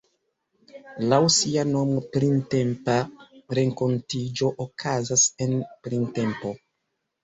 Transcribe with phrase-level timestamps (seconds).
[1.11, 2.97] Laŭ sia nomo, Printempa
[3.61, 5.59] Renkontiĝo okazas en...
[5.87, 6.61] printempo.